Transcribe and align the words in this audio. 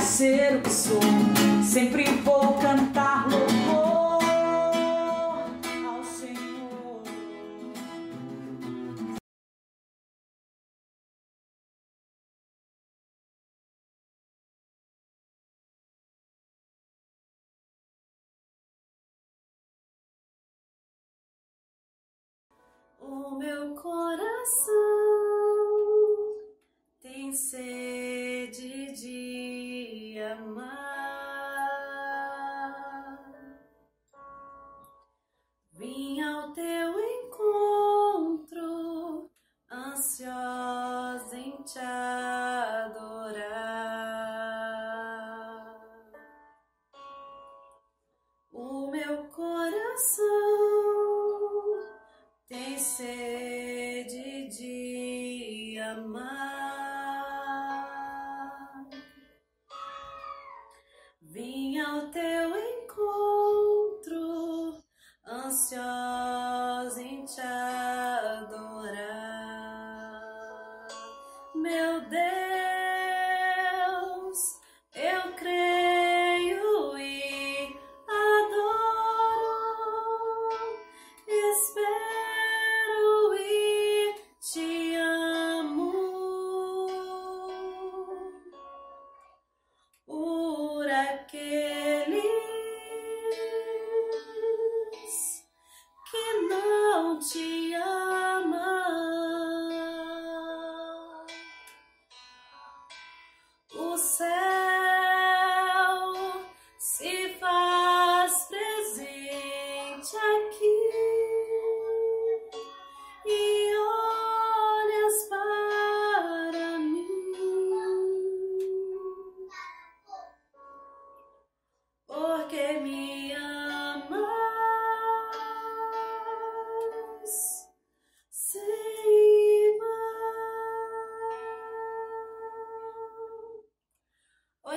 ser 0.00 0.56
o 0.56 0.62
que 0.62 0.70
sou. 0.70 1.00
Sempre 1.62 2.04
vou 2.22 2.54
cantar 2.54 3.28
louvor 3.28 4.22
ao 5.86 6.04
Senhor. 6.04 7.02
O 23.00 23.38
meu 23.38 23.74
coração 23.74 24.74
tem 27.00 27.32
sede 27.32 28.92
de 28.92 29.57
amar. 30.32 30.88
Vim 35.72 36.20
ao 36.20 36.52
teu 36.52 37.00
encontro, 37.00 38.60
ansiosa 39.70 41.36
em 41.36 41.62
te 41.62 41.78
adorar. 41.78 43.38
O 48.52 48.88
meu 48.90 49.24
coração 49.28 50.26
tem 52.48 52.78
sede 52.78 54.48
de 54.48 55.78
amar. 55.78 56.47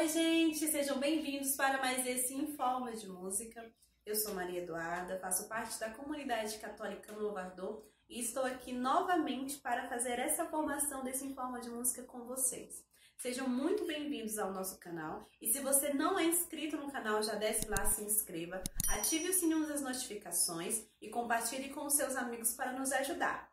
Oi, 0.01 0.09
gente, 0.09 0.66
sejam 0.66 0.97
bem-vindos 0.97 1.56
para 1.56 1.78
mais 1.78 2.07
esse 2.07 2.34
Informa 2.34 2.91
de 2.91 3.07
Música. 3.07 3.72
Eu 4.03 4.16
sou 4.16 4.34
Maria 4.34 4.63
Eduarda, 4.63 5.19
faço 5.19 5.47
parte 5.47 5.79
da 5.79 5.91
comunidade 5.91 6.57
católica 6.57 7.13
Novo 7.13 7.38
Ardor 7.38 7.84
e 8.09 8.19
estou 8.19 8.44
aqui 8.44 8.73
novamente 8.73 9.59
para 9.59 9.88
fazer 9.88 10.17
essa 10.17 10.47
formação 10.47 11.03
desse 11.03 11.23
Informa 11.23 11.59
de 11.59 11.69
Música 11.69 12.01
com 12.01 12.25
vocês. 12.25 12.84
Sejam 13.16 13.47
muito 13.47 13.85
bem-vindos 13.85 14.39
ao 14.39 14.51
nosso 14.51 14.79
canal 14.79 15.29
e 15.39 15.53
se 15.53 15.59
você 15.59 15.94
não 15.94 16.18
é 16.18 16.25
inscrito 16.25 16.78
no 16.78 16.91
canal, 16.91 17.22
já 17.22 17.35
desce 17.35 17.69
lá, 17.69 17.85
se 17.85 18.03
inscreva, 18.03 18.63
ative 18.88 19.29
o 19.29 19.33
sininho 19.33 19.68
das 19.68 19.83
notificações 19.83 20.83
e 21.00 21.09
compartilhe 21.09 21.69
com 21.69 21.88
seus 21.91 22.16
amigos 22.16 22.56
para 22.56 22.72
nos 22.72 22.91
ajudar. 22.91 23.51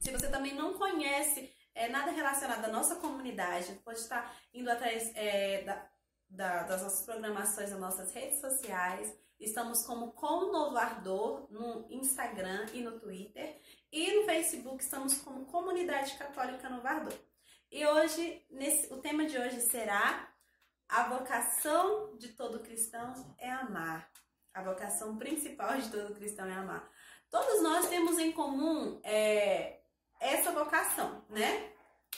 Se 0.00 0.10
você 0.10 0.28
também 0.28 0.56
não 0.56 0.74
conhece 0.74 1.52
é, 1.74 1.88
nada 1.88 2.10
relacionado 2.12 2.64
à 2.64 2.68
nossa 2.68 2.96
comunidade, 2.96 3.80
pode 3.84 3.98
estar 3.98 4.34
indo 4.52 4.70
atrás 4.70 5.10
é, 5.14 5.62
da, 5.62 5.90
da, 6.28 6.62
das 6.62 6.82
nossas 6.82 7.04
programações 7.04 7.70
nas 7.70 7.80
nossas 7.80 8.12
redes 8.12 8.40
sociais. 8.40 9.14
Estamos 9.38 9.84
como 9.84 10.12
Com 10.12 10.52
Novo 10.52 10.76
Ardor 10.76 11.46
no 11.50 11.86
Instagram 11.90 12.66
e 12.72 12.80
no 12.80 12.98
Twitter. 12.98 13.60
E 13.90 14.14
no 14.14 14.24
Facebook 14.24 14.82
estamos 14.82 15.18
como 15.18 15.46
Comunidade 15.46 16.16
Católica 16.16 16.70
Novo 16.70 16.86
Ardor. 16.86 17.14
E 17.70 17.84
hoje, 17.84 18.46
nesse, 18.50 18.92
o 18.92 18.98
tema 18.98 19.26
de 19.26 19.36
hoje 19.36 19.60
será 19.62 20.32
a 20.88 21.08
vocação 21.08 22.16
de 22.16 22.28
todo 22.28 22.60
cristão 22.60 23.34
é 23.38 23.50
amar. 23.50 24.08
A 24.52 24.62
vocação 24.62 25.16
principal 25.16 25.76
de 25.78 25.90
todo 25.90 26.14
cristão 26.14 26.46
é 26.46 26.52
amar. 26.52 26.88
Todos 27.28 27.62
nós 27.62 27.88
temos 27.88 28.18
em 28.18 28.30
comum 28.30 29.00
é, 29.02 29.80
essa 30.24 30.52
vocação, 30.52 31.22
né? 31.28 31.70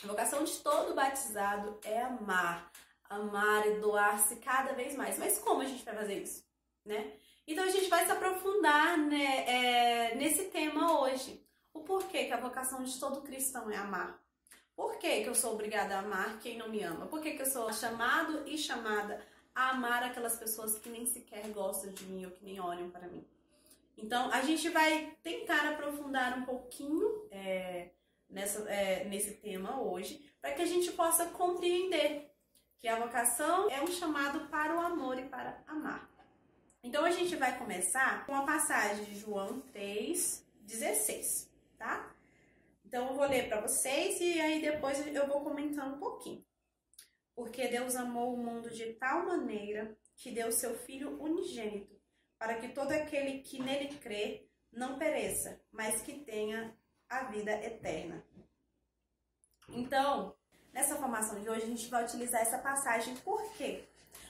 A 0.02 0.06
vocação 0.06 0.44
de 0.44 0.56
todo 0.58 0.94
batizado 0.94 1.78
é 1.84 2.02
amar, 2.02 2.70
amar 3.08 3.66
e 3.66 3.80
doar-se 3.80 4.36
cada 4.36 4.72
vez 4.74 4.94
mais. 4.94 5.18
Mas 5.18 5.38
como 5.38 5.62
a 5.62 5.64
gente 5.64 5.84
vai 5.84 5.94
fazer 5.94 6.22
isso, 6.22 6.44
né? 6.84 7.12
Então 7.46 7.64
a 7.64 7.70
gente 7.70 7.88
vai 7.88 8.04
se 8.04 8.12
aprofundar 8.12 8.98
né, 8.98 9.44
é, 9.46 10.14
nesse 10.16 10.44
tema 10.44 11.00
hoje. 11.00 11.44
O 11.72 11.80
porquê 11.80 12.24
que 12.24 12.32
a 12.32 12.40
vocação 12.40 12.82
de 12.82 12.98
todo 12.98 13.22
cristão 13.22 13.70
é 13.70 13.76
amar. 13.76 14.20
Por 14.74 14.98
que, 14.98 15.22
que 15.22 15.28
eu 15.28 15.34
sou 15.34 15.54
obrigada 15.54 15.96
a 15.96 16.00
amar 16.00 16.38
quem 16.40 16.58
não 16.58 16.68
me 16.68 16.82
ama? 16.82 17.06
Por 17.06 17.20
que, 17.20 17.32
que 17.32 17.42
eu 17.42 17.46
sou 17.46 17.72
chamado 17.72 18.46
e 18.46 18.58
chamada 18.58 19.24
a 19.54 19.70
amar 19.70 20.02
aquelas 20.02 20.36
pessoas 20.36 20.78
que 20.78 20.88
nem 20.88 21.06
sequer 21.06 21.48
gostam 21.48 21.90
de 21.92 22.04
mim 22.04 22.26
ou 22.26 22.30
que 22.30 22.44
nem 22.44 22.60
olham 22.60 22.90
para 22.90 23.08
mim? 23.08 23.26
Então, 23.96 24.30
a 24.30 24.42
gente 24.42 24.68
vai 24.68 25.16
tentar 25.22 25.68
aprofundar 25.70 26.38
um 26.38 26.44
pouquinho 26.44 27.26
é, 27.30 27.90
nessa, 28.28 28.68
é, 28.70 29.04
nesse 29.04 29.34
tema 29.34 29.80
hoje, 29.80 30.30
para 30.40 30.52
que 30.52 30.62
a 30.62 30.66
gente 30.66 30.92
possa 30.92 31.26
compreender 31.26 32.30
que 32.78 32.88
a 32.88 32.98
vocação 32.98 33.70
é 33.70 33.82
um 33.82 33.86
chamado 33.86 34.48
para 34.48 34.76
o 34.76 34.80
amor 34.80 35.18
e 35.18 35.24
para 35.24 35.62
amar. 35.66 36.10
Então, 36.82 37.04
a 37.04 37.10
gente 37.10 37.34
vai 37.36 37.58
começar 37.58 38.26
com 38.26 38.34
a 38.34 38.44
passagem 38.44 39.04
de 39.06 39.18
João 39.18 39.62
3,16, 39.74 41.48
tá? 41.78 42.14
Então, 42.84 43.08
eu 43.08 43.14
vou 43.14 43.26
ler 43.26 43.48
para 43.48 43.60
vocês 43.60 44.20
e 44.20 44.40
aí 44.40 44.60
depois 44.60 45.04
eu 45.06 45.26
vou 45.26 45.40
comentando 45.40 45.96
um 45.96 45.98
pouquinho. 45.98 46.44
Porque 47.34 47.66
Deus 47.68 47.96
amou 47.96 48.34
o 48.34 48.38
mundo 48.38 48.70
de 48.70 48.92
tal 48.94 49.26
maneira 49.26 49.96
que 50.16 50.30
deu 50.30 50.52
seu 50.52 50.76
Filho 50.78 51.20
unigênito, 51.20 51.95
para 52.38 52.54
que 52.54 52.68
todo 52.68 52.92
aquele 52.92 53.40
que 53.40 53.60
nele 53.60 53.96
crê 53.98 54.46
não 54.72 54.98
pereça, 54.98 55.60
mas 55.72 56.02
que 56.02 56.12
tenha 56.20 56.76
a 57.08 57.24
vida 57.24 57.52
eterna. 57.52 58.24
Então, 59.70 60.34
nessa 60.72 60.96
formação 60.96 61.40
de 61.40 61.48
hoje, 61.48 61.62
a 61.62 61.68
gente 61.68 61.88
vai 61.88 62.04
utilizar 62.04 62.40
essa 62.40 62.58
passagem 62.58 63.16
por 63.16 63.42
quê? 63.52 63.84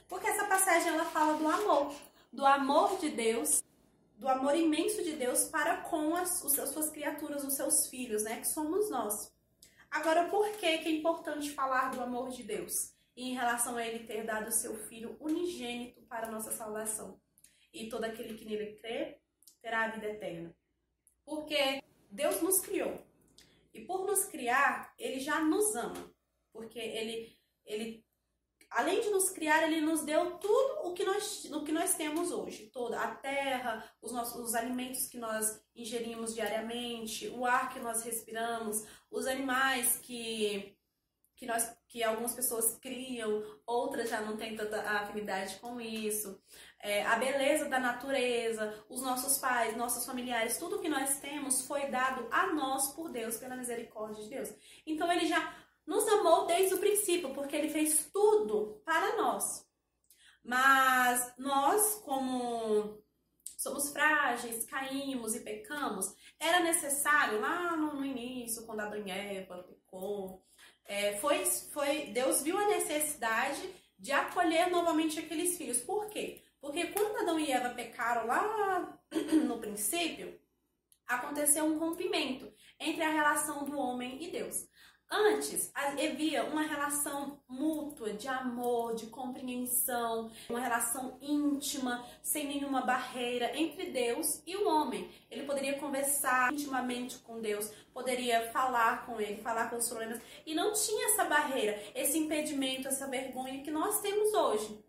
Porque 0.07 0.27
essa 0.27 0.45
passagem 0.45 0.93
ela 0.93 1.05
fala 1.05 1.37
do 1.37 1.47
amor, 1.47 1.93
do 2.31 2.45
amor 2.45 2.97
de 2.97 3.09
Deus, 3.09 3.63
do 4.17 4.27
amor 4.27 4.55
imenso 4.55 5.03
de 5.03 5.13
Deus 5.13 5.45
para 5.49 5.81
com 5.81 6.15
as, 6.15 6.43
as 6.43 6.69
suas 6.69 6.89
criaturas, 6.89 7.43
os 7.43 7.55
seus 7.55 7.87
filhos, 7.87 8.23
né, 8.23 8.39
que 8.39 8.47
somos 8.47 8.89
nós. 8.89 9.31
Agora, 9.91 10.29
por 10.29 10.49
que, 10.53 10.77
que 10.79 10.87
é 10.87 10.91
importante 10.91 11.51
falar 11.51 11.91
do 11.91 12.01
amor 12.01 12.29
de 12.29 12.43
Deus? 12.43 12.93
E 13.15 13.29
em 13.29 13.33
relação 13.33 13.77
a 13.77 13.85
ele 13.85 14.05
ter 14.05 14.25
dado 14.25 14.47
o 14.47 14.51
seu 14.51 14.75
filho 14.87 15.17
unigênito 15.19 16.01
para 16.03 16.27
a 16.27 16.31
nossa 16.31 16.51
salvação. 16.51 17.19
E 17.73 17.89
todo 17.89 18.03
aquele 18.03 18.35
que 18.35 18.45
nele 18.45 18.73
crê 18.77 19.19
terá 19.61 19.85
a 19.85 19.89
vida 19.89 20.07
eterna. 20.07 20.55
Porque 21.25 21.83
Deus 22.09 22.41
nos 22.41 22.59
criou. 22.61 23.05
E 23.73 23.81
por 23.81 24.05
nos 24.05 24.25
criar, 24.25 24.93
ele 24.97 25.19
já 25.19 25.39
nos 25.39 25.75
ama. 25.75 26.11
Porque 26.51 26.79
ele, 26.79 27.37
ele 27.65 28.05
além 28.69 29.01
de 29.01 29.09
nos 29.09 29.29
criar, 29.29 29.63
ele 29.63 29.81
nos 29.81 30.03
deu 30.03 30.37
tudo 30.37 30.87
o 30.87 30.93
que 30.93 31.03
nós, 31.03 31.45
o 31.45 31.63
que 31.63 31.71
nós 31.71 31.95
temos 31.95 32.31
hoje. 32.31 32.67
Toda 32.67 32.99
a 32.99 33.15
terra, 33.15 33.89
os, 34.01 34.11
nossos, 34.11 34.49
os 34.49 34.55
alimentos 34.55 35.07
que 35.07 35.17
nós 35.17 35.61
ingerimos 35.75 36.33
diariamente, 36.33 37.29
o 37.29 37.45
ar 37.45 37.71
que 37.73 37.79
nós 37.79 38.03
respiramos, 38.03 38.85
os 39.11 39.27
animais 39.27 39.97
que, 39.97 40.75
que 41.35 41.45
nós 41.45 41.75
que 41.87 42.03
algumas 42.03 42.33
pessoas 42.33 42.77
criam, 42.77 43.43
outras 43.65 44.09
já 44.09 44.21
não 44.21 44.35
têm 44.35 44.55
tanta 44.55 44.81
afinidade 44.81 45.57
com 45.59 45.79
isso. 45.79 46.41
É, 46.79 47.03
a 47.05 47.15
beleza 47.15 47.65
da 47.65 47.79
natureza, 47.79 48.85
os 48.87 49.01
nossos 49.01 49.39
pais, 49.39 49.75
nossos 49.75 50.05
familiares, 50.05 50.57
tudo 50.57 50.79
que 50.79 50.87
nós 50.87 51.19
temos 51.19 51.65
foi 51.65 51.87
dado 51.87 52.27
a 52.31 52.53
nós 52.53 52.93
por 52.93 53.09
Deus, 53.09 53.37
pela 53.37 53.55
misericórdia 53.55 54.23
de 54.23 54.29
Deus. 54.29 54.53
Então 54.85 55.11
ele 55.11 55.25
já 55.25 55.55
nos 55.85 56.07
amou 56.07 56.45
desde 56.45 56.75
o 56.75 56.79
princípio, 56.79 57.33
porque 57.33 57.55
ele 57.55 57.69
fez 57.69 58.09
tudo 58.13 58.81
para 58.85 59.15
nós. 59.17 59.65
Mas 60.43 61.33
nós, 61.37 61.95
como 62.05 63.01
somos 63.57 63.89
frágeis, 63.91 64.65
caímos 64.65 65.35
e 65.35 65.39
pecamos, 65.39 66.13
era 66.39 66.59
necessário 66.59 67.41
lá 67.41 67.75
no, 67.75 67.95
no 67.95 68.05
início, 68.05 68.65
quando 68.65 68.81
Adão 68.81 69.01
e 69.05 69.09
Eva 69.09 69.63
pecou, 69.63 70.43
é, 70.85 71.17
foi, 71.17 71.45
foi, 71.45 72.07
Deus 72.07 72.41
viu 72.43 72.57
a 72.57 72.67
necessidade 72.67 73.61
de 73.97 74.11
acolher 74.11 74.69
novamente 74.69 75.19
aqueles 75.19 75.57
filhos. 75.57 75.79
Por 75.79 76.07
quê? 76.07 76.43
Porque 76.67 76.87
quando 76.87 77.21
Adão 77.21 77.39
e 77.39 77.49
Eva 77.49 77.69
pecaram 77.69 78.27
lá 78.27 78.99
no 79.47 79.57
princípio, 79.57 80.37
aconteceu 81.07 81.63
um 81.63 81.79
rompimento 81.79 82.51
entre 82.77 83.01
a 83.03 83.09
relação 83.09 83.63
do 83.63 83.79
homem 83.79 84.21
e 84.21 84.29
Deus. 84.29 84.67
Antes 85.09 85.71
havia 85.73 86.43
uma 86.43 86.63
relação 86.63 87.41
mútua 87.47 88.11
de 88.11 88.27
amor, 88.27 88.95
de 88.95 89.05
compreensão, 89.07 90.29
uma 90.49 90.59
relação 90.59 91.17
íntima, 91.21 92.05
sem 92.21 92.45
nenhuma 92.45 92.81
barreira 92.81 93.57
entre 93.57 93.89
Deus 93.89 94.43
e 94.45 94.57
o 94.57 94.67
homem. 94.67 95.09
Ele 95.31 95.43
poderia 95.43 95.79
conversar 95.79 96.51
intimamente 96.51 97.19
com 97.19 97.39
Deus, 97.39 97.71
poderia 97.93 98.51
falar 98.51 99.05
com 99.05 99.21
ele, 99.21 99.41
falar 99.41 99.69
com 99.69 99.77
os 99.77 99.87
problemas, 99.87 100.19
e 100.45 100.53
não 100.53 100.73
tinha 100.73 101.05
essa 101.05 101.23
barreira, 101.23 101.81
esse 101.95 102.17
impedimento, 102.17 102.89
essa 102.89 103.07
vergonha 103.07 103.63
que 103.63 103.71
nós 103.71 104.01
temos 104.01 104.33
hoje. 104.33 104.83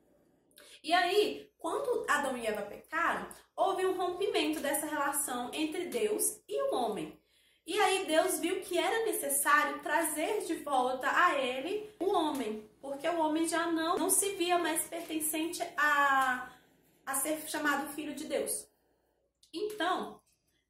E 0.83 0.93
aí, 0.93 1.48
quando 1.59 2.07
Adão 2.09 2.37
e 2.37 2.47
Eva 2.47 2.63
pecaram, 2.63 3.29
houve 3.55 3.85
um 3.85 3.97
rompimento 3.97 4.61
dessa 4.61 4.87
relação 4.87 5.51
entre 5.53 5.87
Deus 5.87 6.41
e 6.49 6.63
o 6.63 6.75
homem. 6.75 7.21
E 7.67 7.79
aí 7.79 8.07
Deus 8.07 8.39
viu 8.39 8.63
que 8.63 8.79
era 8.79 9.05
necessário 9.05 9.83
trazer 9.83 10.47
de 10.47 10.55
volta 10.63 11.07
a 11.11 11.39
ele 11.39 11.95
o 12.01 12.07
homem, 12.07 12.67
porque 12.81 13.07
o 13.07 13.19
homem 13.19 13.47
já 13.47 13.71
não, 13.71 13.99
não 13.99 14.09
se 14.09 14.37
via 14.37 14.57
mais 14.59 14.85
pertencente 14.85 15.63
a, 15.77 16.51
a 17.05 17.15
ser 17.17 17.47
chamado 17.49 17.93
filho 17.93 18.15
de 18.15 18.25
Deus. 18.25 18.67
Então, 19.53 20.19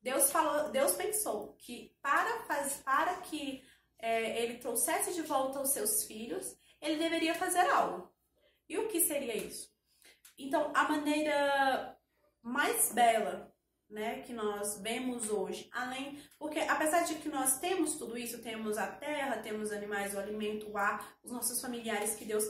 Deus 0.03 0.33
falou, 0.33 0.71
Deus 0.71 0.93
pensou 0.93 1.55
que 1.59 1.95
para, 2.01 2.45
para 2.85 3.15
que 3.19 3.63
é, 3.99 4.43
ele 4.43 4.59
trouxesse 4.59 5.15
de 5.15 5.23
volta 5.23 5.61
os 5.61 5.71
seus 5.71 6.05
filhos, 6.05 6.57
ele 6.81 6.97
deveria 6.97 7.35
fazer 7.35 7.69
algo. 7.71 8.11
E 8.69 8.79
o 8.79 8.89
que 8.89 9.01
seria 9.01 9.37
isso? 9.37 9.71
Então, 10.39 10.71
a 10.75 10.89
maneira 10.89 11.99
mais 12.43 12.93
bela 12.93 13.53
né, 13.91 14.21
que 14.21 14.33
nós 14.33 14.79
vemos 14.81 15.31
hoje, 15.31 15.69
além, 15.73 16.19
porque 16.39 16.59
apesar 16.61 17.05
de 17.05 17.17
que 17.17 17.29
nós 17.29 17.59
temos 17.59 17.97
tudo 17.97 18.19
isso, 18.19 18.43
temos 18.43 18.77
a 18.77 18.87
terra, 18.87 19.39
temos 19.39 19.73
animais, 19.73 20.15
o 20.15 20.19
alimento, 20.19 20.71
o 20.71 20.77
ar, 20.77 21.17
os 21.23 21.33
nossos 21.33 21.61
familiares 21.61 22.15
que 22.15 22.25
Deus 22.25 22.45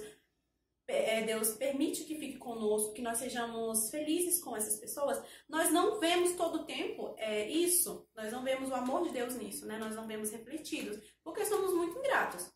é, 0.89 1.23
Deus 1.23 1.51
permite 1.51 2.05
que 2.05 2.19
fique 2.19 2.39
conosco, 2.39 2.95
que 2.95 3.03
nós 3.03 3.19
sejamos 3.19 3.91
felizes 3.91 4.43
com 4.43 4.57
essas 4.57 4.81
pessoas, 4.81 5.23
nós 5.47 5.71
não 5.71 6.01
vemos 6.01 6.33
todo 6.33 6.61
o 6.61 6.65
tempo 6.65 7.15
é, 7.19 7.47
isso, 7.47 8.09
nós 8.17 8.33
não 8.33 8.43
vemos 8.43 8.71
o 8.71 8.75
amor 8.75 9.03
de 9.03 9.11
Deus 9.11 9.37
nisso, 9.37 9.67
né? 9.67 9.77
Nós 9.77 9.95
não 9.95 10.07
vemos 10.07 10.31
refletidos, 10.31 10.99
porque 11.23 11.45
somos 11.45 11.75
muito 11.75 11.99
ingratos. 11.99 12.51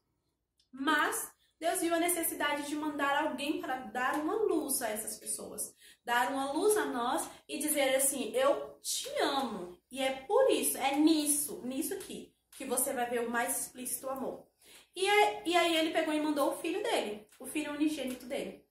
Mas 0.73 1.31
Deus 1.63 1.81
viu 1.81 1.95
a 1.95 2.01
necessidade 2.01 2.69
de 2.69 2.75
mandar 2.75 3.25
alguém 3.25 3.61
para 3.61 3.77
dar 3.77 4.15
uma 4.17 4.35
luz 4.35 4.83
a 4.83 4.89
essas 4.89 5.17
pessoas 5.17 5.75
dar 6.05 6.33
uma 6.33 6.53
luz 6.53 6.77
a 6.77 6.87
nós 6.87 7.29
e 7.49 7.59
dizer 7.59 7.95
assim: 7.95 8.33
Eu 8.35 8.79
te 8.83 9.09
amo. 9.21 9.79
E 9.91 10.01
é 10.01 10.11
por 10.27 10.51
isso, 10.51 10.77
é 10.79 10.97
nisso, 10.97 11.63
nisso 11.65 11.95
aqui, 11.95 12.35
que 12.57 12.65
você 12.65 12.93
vai 12.93 13.09
ver 13.09 13.27
o 13.27 13.31
mais 13.31 13.61
explícito 13.61 14.09
amor. 14.09 14.47
E, 14.95 15.07
é, 15.07 15.43
e 15.47 15.57
aí 15.57 15.77
ele 15.77 15.93
pegou 15.93 16.13
e 16.13 16.21
mandou 16.21 16.51
o 16.51 16.57
filho 16.57 16.83
dele, 16.83 17.27
o 17.39 17.47
filho 17.47 17.73
unigênito 17.73 18.27
dele. 18.27 18.65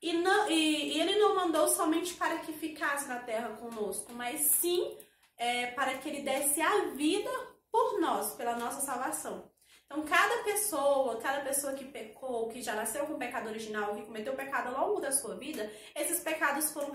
E, 0.00 0.12
não, 0.12 0.50
e, 0.50 0.96
e 0.96 1.00
ele 1.00 1.18
não 1.18 1.34
mandou 1.34 1.66
somente 1.68 2.14
para 2.14 2.38
que 2.40 2.52
ficasse 2.52 3.08
na 3.08 3.20
terra 3.20 3.56
conosco, 3.56 4.12
mas 4.12 4.40
sim 4.42 4.98
é, 5.36 5.68
para 5.68 5.96
que 5.98 6.08
ele 6.08 6.22
desse 6.22 6.60
a 6.60 6.86
vida 6.90 7.30
por 7.70 8.00
nós, 8.00 8.34
pela 8.34 8.56
nossa 8.56 8.80
salvação. 8.82 9.50
Então, 9.86 10.04
cada 10.04 10.42
pessoa, 10.42 11.20
cada 11.20 11.42
pessoa 11.42 11.74
que 11.74 11.84
pecou, 11.84 12.48
que 12.48 12.62
já 12.62 12.74
nasceu 12.74 13.06
com 13.06 13.14
o 13.14 13.18
pecado 13.18 13.48
original, 13.48 13.94
que 13.94 14.06
cometeu 14.06 14.34
pecado 14.34 14.74
ao 14.74 14.88
longo 14.88 15.00
da 15.00 15.12
sua 15.12 15.36
vida, 15.36 15.70
esses 15.94 16.20
pecados 16.20 16.72
foram 16.72 16.92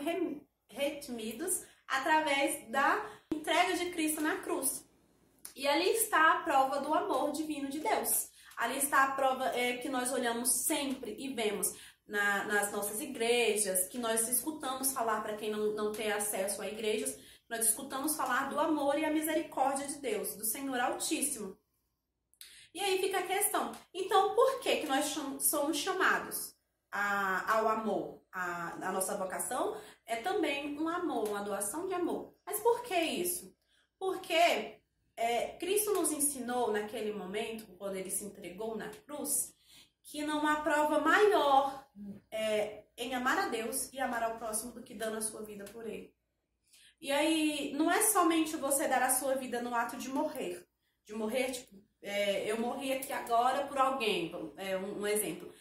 retimidos 0.68 1.64
através 1.88 2.70
da 2.70 3.06
entrega 3.32 3.76
de 3.78 3.92
Cristo 3.92 4.22
na 4.22 4.38
cruz. 4.38 4.88
E 5.56 5.68
ali 5.68 5.90
está 5.90 6.34
a 6.34 6.44
prova 6.44 6.80
do 6.80 6.94
amor 6.94 7.32
divino 7.32 7.70
de 7.70 7.80
Deus. 7.80 8.30
Ali 8.56 8.78
está 8.78 9.06
a 9.06 9.12
prova 9.12 9.46
é, 9.56 9.78
que 9.78 9.90
nós 9.90 10.12
olhamos 10.12 10.50
sempre 10.66 11.16
e 11.18 11.34
vemos 11.34 11.74
na, 12.08 12.44
nas 12.46 12.72
nossas 12.72 13.00
igrejas, 13.00 13.88
que 13.88 13.98
nós 13.98 14.28
escutamos 14.28 14.92
falar 14.92 15.22
para 15.22 15.38
quem 15.38 15.52
não, 15.52 15.74
não 15.74 15.92
tem 15.92 16.12
acesso 16.12 16.62
a 16.62 16.68
igrejas, 16.68 17.18
nós 17.50 17.66
escutamos 17.68 18.16
falar 18.16 18.50
do 18.50 18.60
amor 18.60 18.98
e 19.00 19.06
a 19.06 19.12
misericórdia 19.12 19.88
de 19.88 19.98
Deus, 20.00 20.36
do 20.36 20.46
Senhor 20.46 20.80
Altíssimo. 20.80 21.58
E 22.74 22.80
aí 22.80 23.00
fica 23.00 23.20
a 23.20 23.28
questão. 23.28 23.72
Então, 23.94 24.36
por 24.36 24.60
que, 24.60 24.78
que 24.78 24.88
nós 24.88 25.06
somos 25.40 25.78
chamados 25.78 26.56
a, 26.92 27.58
ao 27.58 27.68
amor? 27.68 28.22
A, 28.32 28.90
a 28.90 28.92
nossa 28.92 29.18
vocação 29.18 29.76
é 30.06 30.18
também 30.18 30.78
um 30.80 30.88
amor, 30.88 31.28
uma 31.28 31.42
doação 31.42 31.88
de 31.88 31.94
amor. 31.94 32.34
Mas 32.46 32.60
por 32.60 32.84
que 32.84 32.96
isso? 32.96 33.56
Porque 33.98 34.80
é, 35.18 35.58
Cristo 35.58 35.94
nos 35.94 36.12
ensinou 36.12 36.72
naquele 36.72 37.12
momento, 37.12 37.66
quando 37.78 37.96
ele 37.96 38.10
se 38.10 38.24
entregou 38.24 38.78
na 38.78 38.90
cruz, 38.90 39.54
que 40.04 40.24
não 40.24 40.48
há 40.48 40.62
prova 40.62 41.00
maior 41.00 41.88
é, 42.32 42.84
em 42.96 43.14
amar 43.14 43.38
a 43.38 43.48
Deus 43.48 43.92
e 43.92 44.00
amar 44.00 44.24
ao 44.24 44.38
próximo 44.38 44.72
do 44.72 44.82
que 44.82 44.94
dando 44.94 45.18
a 45.18 45.22
sua 45.22 45.42
vida 45.42 45.66
por 45.66 45.88
ele. 45.88 46.14
E 47.02 47.12
aí, 47.12 47.74
não 47.74 47.90
é 47.90 48.02
somente 48.04 48.56
você 48.58 48.88
dar 48.88 49.02
a 49.02 49.10
sua 49.10 49.36
vida 49.36 49.62
no 49.62 49.74
ato 49.74 49.98
de 49.98 50.10
morrer, 50.10 50.68
de 51.06 51.14
morrer, 51.14 51.52
tipo, 51.52 51.89
é, 52.02 52.50
eu 52.50 52.60
morri 52.60 52.94
aqui 52.94 53.12
agora 53.12 53.66
por 53.68 53.78
alguém, 53.78 54.32
é, 54.58 54.78
um, 54.78 55.02
um 55.02 55.08
exemplo. 55.08 55.52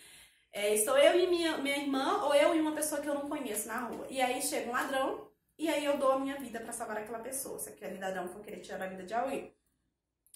É, 0.53 0.75
estou 0.75 0.97
eu 0.97 1.19
e 1.19 1.27
minha, 1.27 1.59
minha 1.59 1.77
irmã, 1.77 2.25
ou 2.25 2.35
eu 2.35 2.55
e 2.55 2.61
uma 2.61 2.73
pessoa 2.73 3.01
que 3.01 3.09
eu 3.09 3.15
não 3.15 3.29
conheço 3.29 3.69
na 3.69 3.87
rua. 3.87 4.07
E 4.09 4.21
aí 4.21 4.41
chega 4.41 4.69
um 4.69 4.73
ladrão, 4.73 5.31
e 5.59 5.69
aí 5.69 5.85
eu 5.85 5.99
dou 5.99 6.13
a 6.13 6.19
minha 6.19 6.39
vida 6.39 6.61
para 6.61 6.73
salvar 6.73 6.99
aquela 6.99 7.19
pessoa. 7.19 7.59
Se 7.59 7.69
aquele 7.71 7.99
ladrão 7.99 8.29
for 8.29 8.43
querer 8.43 8.61
tirar 8.61 8.83
a 8.83 8.89
vida 8.89 9.05
de 9.05 9.15
alguém. 9.15 9.55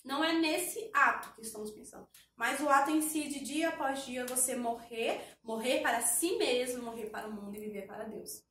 Não 0.04 0.22
é 0.24 0.32
nesse 0.32 0.90
ato 0.92 1.32
que 1.34 1.42
estamos 1.42 1.70
pensando, 1.70 2.08
mas 2.34 2.58
o 2.60 2.68
ato 2.68 2.90
em 2.90 3.00
si, 3.00 3.28
de 3.28 3.38
dia 3.38 3.68
após 3.68 4.04
dia, 4.04 4.26
você 4.26 4.56
morrer, 4.56 5.20
morrer 5.44 5.80
para 5.80 6.00
si 6.00 6.36
mesmo, 6.36 6.82
morrer 6.82 7.06
para 7.06 7.28
o 7.28 7.32
mundo 7.32 7.56
e 7.56 7.60
viver 7.60 7.86
para 7.86 8.02
Deus. 8.02 8.42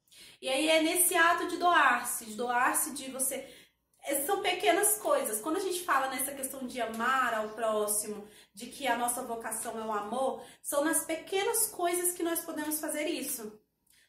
E 0.41 0.47
aí 0.47 0.69
é 0.69 0.81
nesse 0.81 1.13
ato 1.13 1.47
de 1.47 1.57
doar-se, 1.57 2.25
de 2.25 2.35
doar-se, 2.35 2.93
de 2.93 3.11
você 3.11 3.47
são 4.25 4.41
pequenas 4.41 4.97
coisas. 4.97 5.41
Quando 5.41 5.57
a 5.57 5.61
gente 5.61 5.83
fala 5.83 6.09
nessa 6.09 6.31
questão 6.31 6.65
de 6.65 6.81
amar 6.81 7.33
ao 7.33 7.49
próximo, 7.49 8.27
de 8.53 8.67
que 8.67 8.87
a 8.87 8.97
nossa 8.97 9.21
vocação 9.23 9.79
é 9.79 9.85
o 9.85 9.91
amor, 9.91 10.43
são 10.61 10.83
nas 10.83 11.05
pequenas 11.05 11.67
coisas 11.67 12.13
que 12.13 12.23
nós 12.23 12.41
podemos 12.41 12.79
fazer 12.79 13.07
isso. 13.07 13.59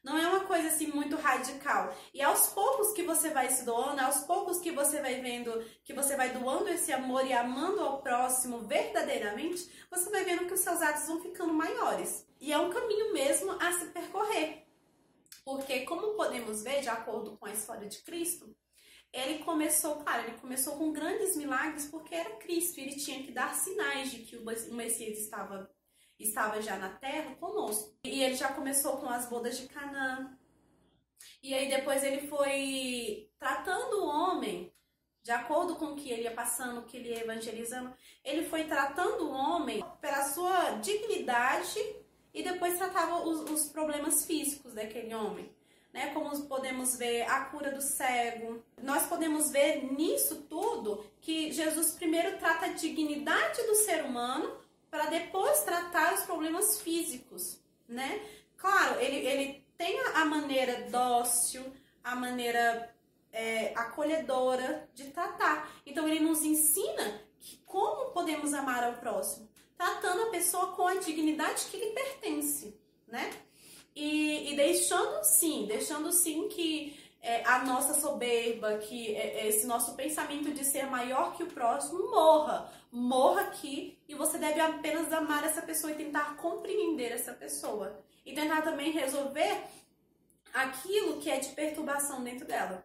Não 0.02 0.18
é 0.18 0.26
uma 0.26 0.40
coisa 0.40 0.66
assim 0.66 0.88
muito 0.88 1.14
radical. 1.14 1.94
E 2.12 2.20
aos 2.20 2.48
poucos 2.48 2.92
que 2.92 3.04
você 3.04 3.30
vai 3.30 3.48
se 3.50 3.64
doando, 3.64 4.00
aos 4.00 4.24
poucos 4.24 4.58
que 4.58 4.72
você 4.72 5.00
vai 5.00 5.20
vendo, 5.20 5.64
que 5.84 5.92
você 5.92 6.16
vai 6.16 6.30
doando 6.30 6.68
esse 6.70 6.92
amor 6.92 7.24
e 7.24 7.32
amando 7.32 7.80
ao 7.80 8.02
próximo 8.02 8.60
verdadeiramente, 8.62 9.70
você 9.88 10.10
vai 10.10 10.24
vendo 10.24 10.46
que 10.46 10.54
os 10.54 10.60
seus 10.60 10.82
atos 10.82 11.06
vão 11.06 11.20
ficando 11.20 11.54
maiores. 11.54 12.26
E 12.40 12.52
é 12.52 12.58
um 12.58 12.70
caminho 12.70 13.12
mesmo 13.12 13.52
a 13.52 13.72
se 13.78 13.86
percorrer. 13.86 14.66
Porque, 15.44 15.80
como 15.80 16.14
podemos 16.14 16.64
ver, 16.64 16.80
de 16.80 16.88
acordo 16.88 17.36
com 17.36 17.46
a 17.46 17.52
história 17.52 17.88
de 17.88 17.98
Cristo, 17.98 18.52
ele 19.12 19.44
começou, 19.44 19.96
claro, 19.96 20.26
ele 20.26 20.38
começou 20.38 20.76
com 20.76 20.90
grandes 20.90 21.36
milagres 21.36 21.86
porque 21.86 22.14
era 22.14 22.36
Cristo, 22.36 22.78
ele 22.78 22.96
tinha 22.96 23.22
que 23.22 23.30
dar 23.30 23.54
sinais 23.54 24.10
de 24.10 24.20
que 24.20 24.36
o 24.36 24.44
Messias 24.74 25.18
estava, 25.18 25.70
estava 26.18 26.62
já 26.62 26.76
na 26.78 26.88
terra 26.88 27.34
conosco. 27.34 27.94
E 28.04 28.22
ele 28.22 28.34
já 28.34 28.52
começou 28.52 28.96
com 28.96 29.08
as 29.08 29.28
bodas 29.28 29.58
de 29.58 29.68
Canaã. 29.68 30.36
E 31.42 31.52
aí 31.52 31.68
depois 31.68 32.02
ele 32.02 32.26
foi 32.26 33.30
tratando 33.38 34.02
o 34.02 34.06
homem, 34.06 34.72
de 35.22 35.30
acordo 35.30 35.76
com 35.76 35.86
o 35.86 35.96
que 35.96 36.10
ele 36.10 36.22
ia 36.22 36.32
passando, 36.32 36.80
o 36.80 36.84
que 36.84 36.96
ele 36.96 37.10
ia 37.10 37.20
evangelizando, 37.20 37.94
ele 38.24 38.48
foi 38.48 38.64
tratando 38.64 39.26
o 39.26 39.32
homem 39.32 39.84
pela 40.00 40.24
sua 40.24 40.78
dignidade 40.78 41.78
e 42.32 42.42
depois 42.42 42.78
tratava 42.78 43.22
os, 43.22 43.50
os 43.50 43.68
problemas 43.68 44.24
físicos 44.24 44.72
daquele 44.72 45.14
homem 45.14 45.54
né? 45.92 46.10
Como 46.14 46.32
podemos 46.46 46.96
ver 46.96 47.22
a 47.22 47.44
cura 47.46 47.70
do 47.70 47.82
cego. 47.82 48.62
Nós 48.82 49.06
podemos 49.06 49.50
ver 49.50 49.84
nisso 49.92 50.46
tudo 50.48 51.04
que 51.20 51.52
Jesus 51.52 51.92
primeiro 51.92 52.38
trata 52.38 52.66
a 52.66 52.72
dignidade 52.72 53.62
do 53.64 53.74
ser 53.74 54.04
humano 54.04 54.56
para 54.90 55.06
depois 55.06 55.60
tratar 55.60 56.14
os 56.14 56.22
problemas 56.22 56.80
físicos, 56.80 57.58
né? 57.88 58.20
Claro, 58.56 59.00
ele, 59.00 59.16
ele 59.26 59.64
tem 59.76 59.98
a 60.14 60.24
maneira 60.24 60.88
dócil, 60.90 61.62
a 62.04 62.14
maneira 62.14 62.94
é, 63.32 63.72
acolhedora 63.74 64.88
de 64.94 65.04
tratar. 65.04 65.70
Então 65.84 66.06
ele 66.06 66.20
nos 66.20 66.42
ensina 66.42 67.20
que 67.40 67.56
como 67.66 68.12
podemos 68.12 68.54
amar 68.54 68.84
ao 68.84 68.94
próximo, 68.94 69.48
tratando 69.76 70.22
a 70.22 70.30
pessoa 70.30 70.68
com 70.68 70.86
a 70.86 70.94
dignidade 70.94 71.64
que 71.70 71.76
lhe 71.76 71.90
pertence, 71.90 72.78
né? 73.08 73.30
E, 73.94 74.52
e 74.52 74.56
deixando 74.56 75.22
sim, 75.24 75.66
deixando 75.66 76.10
sim 76.12 76.48
que 76.48 76.98
é, 77.22 77.44
a 77.44 77.64
nossa 77.64 77.94
soberba, 77.94 78.78
que 78.78 79.14
é, 79.14 79.40
é, 79.40 79.48
esse 79.48 79.66
nosso 79.66 79.94
pensamento 79.94 80.52
de 80.52 80.64
ser 80.64 80.86
maior 80.86 81.36
que 81.36 81.44
o 81.44 81.50
próximo 81.50 82.10
morra. 82.10 82.72
Morra 82.90 83.42
aqui 83.42 83.98
e 84.08 84.14
você 84.14 84.38
deve 84.38 84.60
apenas 84.60 85.12
amar 85.12 85.44
essa 85.44 85.62
pessoa 85.62 85.92
e 85.92 85.96
tentar 85.96 86.36
compreender 86.36 87.12
essa 87.12 87.32
pessoa. 87.32 88.02
E 88.26 88.34
tentar 88.34 88.62
também 88.62 88.90
resolver 88.90 89.62
aquilo 90.52 91.20
que 91.20 91.30
é 91.30 91.38
de 91.38 91.50
perturbação 91.50 92.22
dentro 92.22 92.46
dela. 92.46 92.84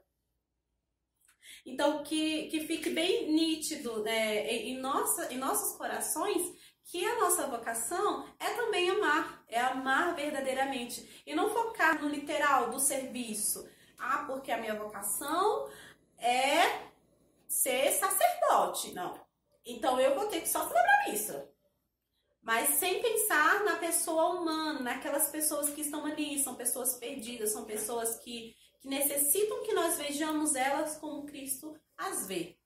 Então, 1.65 2.03
que, 2.03 2.47
que 2.47 2.61
fique 2.61 2.89
bem 2.91 3.31
nítido 3.31 4.01
né, 4.03 4.47
em, 4.47 4.79
nossa, 4.79 5.33
em 5.33 5.37
nossos 5.37 5.75
corações 5.77 6.55
que 6.85 7.03
a 7.05 7.19
nossa 7.19 7.47
vocação 7.47 8.25
é 8.39 8.49
também 8.51 8.89
amar, 8.89 9.36
é 9.47 9.59
amar 9.59 10.15
verdadeiramente. 10.15 11.23
E 11.25 11.33
não 11.33 11.49
focar 11.49 12.01
no 12.01 12.09
literal 12.09 12.69
do 12.69 12.79
serviço. 12.79 13.67
Ah, 13.97 14.25
porque 14.27 14.51
a 14.51 14.57
minha 14.57 14.75
vocação 14.75 15.69
é 16.17 16.87
ser 17.47 17.91
sacerdote. 17.91 18.93
Não. 18.93 19.19
Então 19.65 19.99
eu 19.99 20.15
vou 20.15 20.27
ter 20.27 20.41
que 20.41 20.49
só 20.49 20.67
celebrar 20.67 21.09
missa. 21.09 21.49
Mas 22.41 22.75
sem 22.75 23.01
pensar 23.01 23.65
na 23.65 23.75
pessoa 23.75 24.39
humana, 24.39 24.79
naquelas 24.79 25.29
pessoas 25.29 25.69
que 25.69 25.81
estão 25.81 26.05
ali, 26.05 26.41
são 26.41 26.55
pessoas 26.55 26.95
perdidas, 26.95 27.51
são 27.51 27.65
pessoas 27.65 28.17
que, 28.19 28.55
que 28.79 28.87
necessitam 28.87 29.63
que 29.63 29.73
nós 29.73 29.97
vejamos 29.97 30.55
elas 30.55 30.95
como 30.95 31.25
Cristo 31.25 31.77
as 31.97 32.25
vê. 32.25 32.57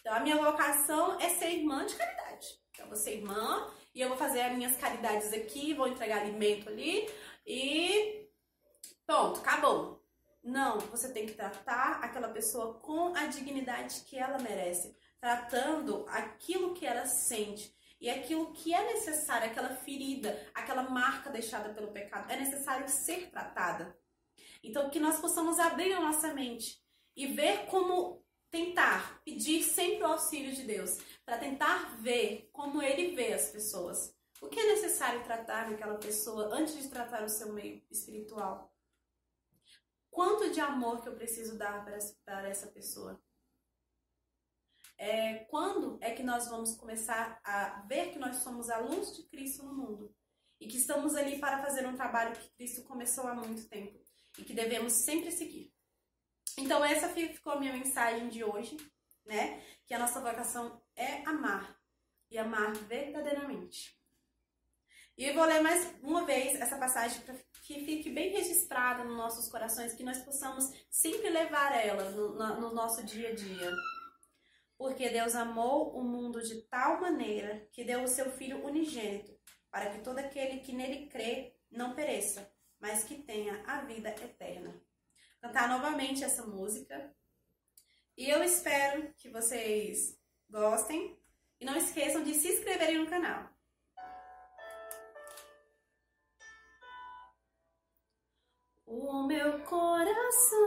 Então 0.00 0.14
a 0.14 0.20
minha 0.20 0.36
vocação 0.36 1.18
é 1.20 1.28
ser 1.28 1.50
irmã 1.50 1.84
de 1.84 1.94
caridade. 1.94 2.46
Então 2.70 2.84
eu 2.84 2.88
vou 2.88 2.96
ser 2.96 3.16
irmã 3.16 3.70
e 3.94 4.00
eu 4.00 4.08
vou 4.08 4.18
fazer 4.18 4.40
as 4.42 4.56
minhas 4.56 4.76
caridades 4.76 5.32
aqui, 5.32 5.74
vou 5.74 5.88
entregar 5.88 6.22
alimento 6.22 6.68
ali 6.68 7.08
e 7.46 8.28
pronto, 9.06 9.40
acabou. 9.40 9.98
Não, 10.42 10.78
você 10.78 11.12
tem 11.12 11.26
que 11.26 11.34
tratar 11.34 12.00
aquela 12.02 12.28
pessoa 12.28 12.74
com 12.74 13.14
a 13.14 13.26
dignidade 13.26 14.02
que 14.06 14.16
ela 14.16 14.38
merece, 14.38 14.96
tratando 15.20 16.06
aquilo 16.08 16.74
que 16.74 16.86
ela 16.86 17.06
sente 17.06 17.76
e 18.00 18.08
aquilo 18.08 18.52
que 18.52 18.72
é 18.72 18.84
necessário, 18.94 19.50
aquela 19.50 19.74
ferida, 19.74 20.40
aquela 20.54 20.84
marca 20.84 21.30
deixada 21.30 21.70
pelo 21.70 21.92
pecado, 21.92 22.30
é 22.30 22.36
necessário 22.36 22.88
ser 22.88 23.28
tratada. 23.30 23.96
Então, 24.62 24.90
que 24.90 25.00
nós 25.00 25.20
possamos 25.20 25.58
abrir 25.58 25.92
a 25.92 26.00
nossa 26.00 26.32
mente 26.32 26.80
e 27.16 27.26
ver 27.26 27.66
como 27.66 28.24
tentar 28.50 29.20
pedir 29.24 29.62
sempre 29.62 30.02
o 30.02 30.06
auxílio 30.06 30.54
de 30.54 30.62
Deus, 30.62 30.98
para 31.24 31.38
tentar 31.38 31.96
ver 32.00 32.48
como 32.52 32.82
ele 32.82 33.14
vê 33.14 33.32
as 33.32 33.50
pessoas. 33.50 34.16
O 34.40 34.48
que 34.48 34.60
é 34.60 34.66
necessário 34.66 35.24
tratar 35.24 35.70
naquela 35.70 35.98
pessoa 35.98 36.54
antes 36.54 36.80
de 36.80 36.88
tratar 36.88 37.24
o 37.24 37.28
seu 37.28 37.52
meio 37.52 37.82
espiritual? 37.90 38.72
Quanto 40.10 40.50
de 40.50 40.60
amor 40.60 41.02
que 41.02 41.08
eu 41.08 41.16
preciso 41.16 41.58
dar 41.58 41.84
para 42.24 42.48
essa 42.48 42.66
pessoa? 42.68 43.20
É, 44.96 45.44
quando 45.44 45.98
é 46.00 46.12
que 46.12 46.22
nós 46.22 46.48
vamos 46.48 46.74
começar 46.74 47.40
a 47.44 47.82
ver 47.82 48.12
que 48.12 48.18
nós 48.18 48.36
somos 48.36 48.68
a 48.68 48.78
luz 48.78 49.16
de 49.16 49.22
Cristo 49.28 49.64
no 49.64 49.74
mundo? 49.74 50.14
E 50.60 50.66
que 50.66 50.76
estamos 50.76 51.14
ali 51.14 51.38
para 51.38 51.62
fazer 51.62 51.86
um 51.86 51.94
trabalho 51.94 52.34
que 52.34 52.50
Cristo 52.56 52.82
começou 52.82 53.28
há 53.28 53.34
muito 53.34 53.68
tempo 53.68 54.00
e 54.36 54.44
que 54.44 54.52
devemos 54.52 54.92
sempre 54.92 55.30
seguir. 55.30 55.72
Então, 56.58 56.84
essa 56.84 57.08
ficou 57.10 57.52
a 57.52 57.60
minha 57.60 57.72
mensagem 57.72 58.28
de 58.28 58.42
hoje, 58.42 58.76
né? 59.24 59.62
Que 59.86 59.94
a 59.94 59.98
nossa 59.98 60.20
vocação 60.20 60.82
é 60.96 61.22
amar 61.24 61.78
e 62.28 62.36
amar 62.36 62.72
verdadeiramente. 62.74 63.96
E 65.16 65.24
eu 65.24 65.34
vou 65.34 65.44
ler 65.44 65.60
mais 65.60 65.94
uma 66.02 66.24
vez 66.24 66.60
essa 66.60 66.76
passagem 66.76 67.22
para 67.22 67.36
que 67.62 67.84
fique 67.84 68.10
bem 68.10 68.32
registrada 68.32 69.04
nos 69.04 69.16
nossos 69.16 69.48
corações, 69.48 69.94
que 69.94 70.02
nós 70.02 70.18
possamos 70.18 70.64
sempre 70.90 71.30
levar 71.30 71.72
ela 71.76 72.10
no, 72.10 72.60
no 72.60 72.74
nosso 72.74 73.04
dia 73.04 73.28
a 73.28 73.34
dia. 73.34 73.72
Porque 74.76 75.08
Deus 75.10 75.36
amou 75.36 75.96
o 75.96 76.02
mundo 76.02 76.42
de 76.42 76.62
tal 76.62 77.00
maneira 77.00 77.68
que 77.72 77.84
deu 77.84 78.02
o 78.02 78.08
seu 78.08 78.32
Filho 78.32 78.64
unigênito, 78.66 79.32
para 79.70 79.90
que 79.90 80.02
todo 80.02 80.18
aquele 80.18 80.58
que 80.58 80.72
nele 80.72 81.06
crê 81.06 81.54
não 81.70 81.94
pereça, 81.94 82.52
mas 82.80 83.04
que 83.04 83.22
tenha 83.22 83.62
a 83.64 83.82
vida 83.82 84.08
eterna 84.08 84.87
cantar 85.40 85.68
novamente 85.68 86.24
essa 86.24 86.44
música. 86.46 87.14
E 88.16 88.28
eu 88.28 88.42
espero 88.42 89.12
que 89.14 89.28
vocês 89.30 90.18
gostem 90.50 91.16
e 91.60 91.64
não 91.64 91.76
esqueçam 91.76 92.22
de 92.24 92.34
se 92.34 92.52
inscreverem 92.52 92.98
no 92.98 93.08
canal. 93.08 93.48
O 98.84 99.26
meu 99.26 99.60
coração 99.64 100.58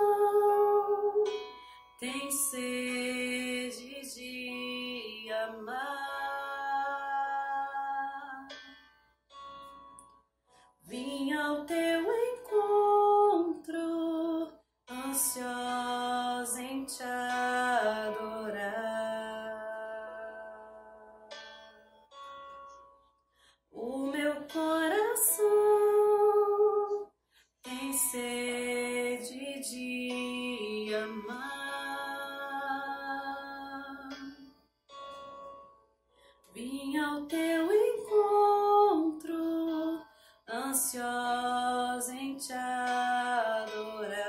tem 1.99 2.31
sede 2.31 4.01
de 4.13 5.31
amar. 5.31 6.11
Vim 10.83 11.33
ao 11.33 11.65
teu 11.65 12.20
teu 37.27 37.71
encontro, 37.71 39.35
ansiosa 40.49 42.15
em 42.15 42.35
te 42.35 42.51
adorar. 42.53 44.21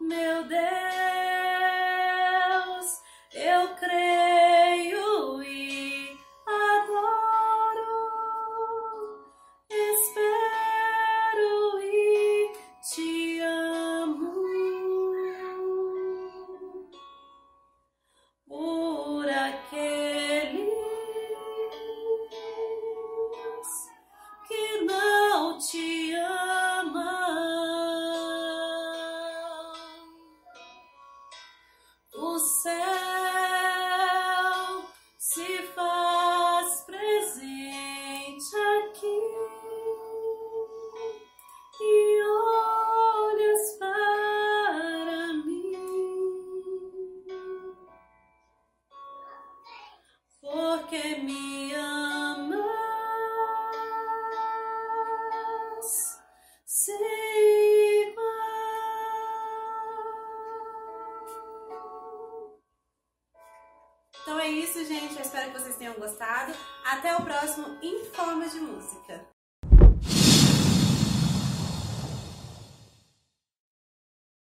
Meu 0.00 0.44
Deus, 0.44 0.62
eu 3.34 3.68
creio 3.76 5.42
e 5.42 6.16
adoro, 6.46 7.82
espero 9.70 11.80
e 11.82 12.52
te 12.82 13.40
amo. 13.40 14.36
Por 18.48 19.28
aqueles 19.28 20.05
porque 50.86 51.16
me 51.16 51.74
amas. 51.74 52.62
Sem 56.64 56.94
igual. 58.08 58.26
Então 64.22 64.38
é 64.38 64.48
isso, 64.48 64.84
gente. 64.84 65.16
Eu 65.16 65.22
espero 65.22 65.50
que 65.50 65.58
vocês 65.58 65.76
tenham 65.76 65.94
gostado. 65.94 66.54
Até 66.84 67.16
o 67.16 67.22
próximo 67.22 67.78
Informa 67.82 68.48
de 68.48 68.60
Música. 68.60 69.25